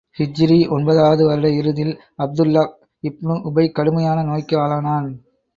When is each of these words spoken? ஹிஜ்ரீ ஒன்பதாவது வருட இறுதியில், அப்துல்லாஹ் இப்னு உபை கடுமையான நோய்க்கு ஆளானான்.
ஹிஜ்ரீ 0.19 0.57
ஒன்பதாவது 0.69 1.25
வருட 1.25 1.49
இறுதியில், 1.51 1.93
அப்துல்லாஹ் 2.17 2.71
இப்னு 3.03 3.35
உபை 3.43 3.65
கடுமையான 3.71 4.23
நோய்க்கு 4.23 4.57
ஆளானான். 4.59 5.09